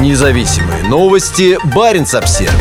[0.00, 1.58] Независимые новости.
[1.74, 2.52] Барин обсерва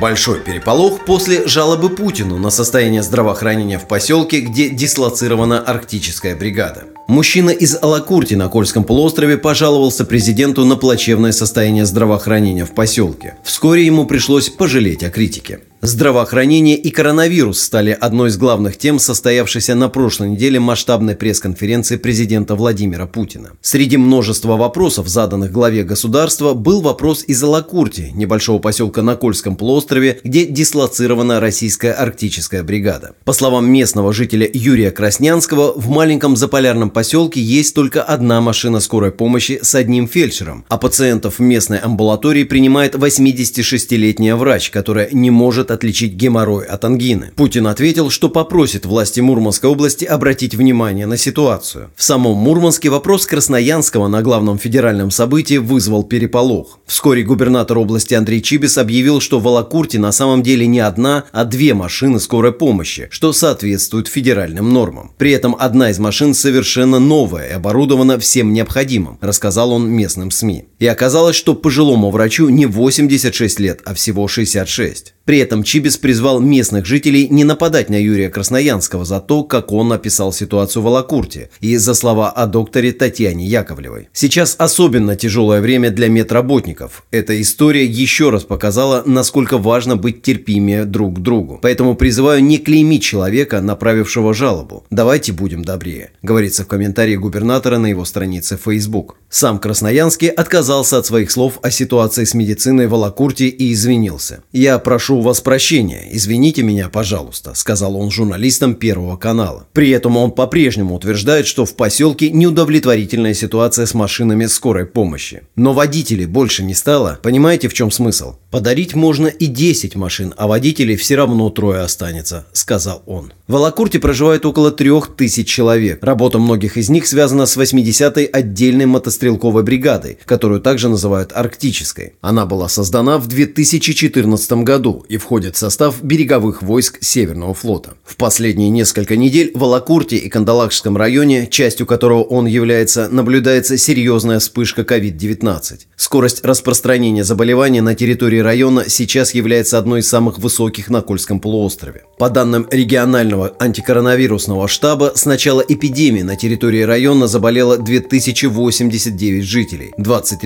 [0.00, 6.84] Большой переполох после жалобы Путину на состояние здравоохранения в поселке, где дислоцирована арктическая бригада.
[7.08, 13.36] Мужчина из Алакурти на Кольском полуострове пожаловался президенту на плачевное состояние здравоохранения в поселке.
[13.44, 15.60] Вскоре ему пришлось пожалеть о критике.
[15.84, 22.54] Здравоохранение и коронавирус стали одной из главных тем состоявшейся на прошлой неделе масштабной пресс-конференции президента
[22.54, 23.50] Владимира Путина.
[23.62, 30.20] Среди множества вопросов, заданных главе государства, был вопрос из Алакурти, небольшого поселка на Кольском полуострове,
[30.22, 33.16] где дислоцирована российская арктическая бригада.
[33.24, 39.10] По словам местного жителя Юрия Краснянского, в маленьком заполярном поселке есть только одна машина скорой
[39.10, 45.71] помощи с одним фельдшером, а пациентов в местной амбулатории принимает 86-летняя врач, которая не может
[45.72, 47.32] отличить геморрой от ангины.
[47.36, 51.90] Путин ответил, что попросит власти Мурманской области обратить внимание на ситуацию.
[51.96, 56.78] В самом Мурманске вопрос Красноянского на главном федеральном событии вызвал переполох.
[56.86, 61.44] Вскоре губернатор области Андрей Чибис объявил, что в Алакурте на самом деле не одна, а
[61.44, 65.12] две машины скорой помощи, что соответствует федеральным нормам.
[65.18, 70.66] При этом одна из машин совершенно новая и оборудована всем необходимым, рассказал он местным СМИ.
[70.82, 75.14] И оказалось, что пожилому врачу не 86 лет, а всего 66.
[75.24, 79.92] При этом Чибис призвал местных жителей не нападать на Юрия Красноянского за то, как он
[79.92, 84.08] описал ситуацию в Алакурте, и за слова о докторе Татьяне Яковлевой.
[84.12, 87.04] Сейчас особенно тяжелое время для медработников.
[87.12, 91.60] Эта история еще раз показала, насколько важно быть терпимее друг к другу.
[91.62, 94.84] Поэтому призываю не клеймить человека, направившего жалобу.
[94.90, 99.18] Давайте будем добрее, говорится в комментарии губернатора на его странице Facebook.
[99.30, 104.42] Сам Красноянский отказался от своих слов о ситуации с медициной в Алакурте и извинился.
[104.52, 109.66] «Я прошу вас прощения, извините меня, пожалуйста», сказал он журналистам Первого канала.
[109.74, 115.42] При этом он по-прежнему утверждает, что в поселке неудовлетворительная ситуация с машинами скорой помощи.
[115.56, 117.18] Но водителей больше не стало.
[117.22, 118.36] Понимаете, в чем смысл?
[118.50, 123.32] Подарить можно и 10 машин, а водителей все равно трое останется, сказал он.
[123.46, 126.02] В Алакурте проживает около 3000 человек.
[126.02, 132.14] Работа многих из них связана с 80-й отдельной мотострелковой бригадой, которую также называют арктической.
[132.20, 137.94] Она была создана в 2014 году и входит в состав береговых войск Северного флота.
[138.04, 144.38] В последние несколько недель в Алакурте и Кандалакшском районе, частью которого он является, наблюдается серьезная
[144.38, 145.80] вспышка COVID-19.
[145.96, 152.04] Скорость распространения заболевания на территории района сейчас является одной из самых высоких на Кольском полуострове.
[152.18, 159.92] По данным регионального антикоронавирусного штаба, с начала эпидемии на территории района заболело 2089 жителей.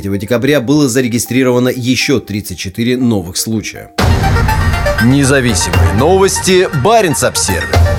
[0.00, 3.90] 23 декабря было зарегистрировано еще 34 новых случая.
[5.04, 6.68] Независимые новости.
[6.82, 7.97] Барин обсервис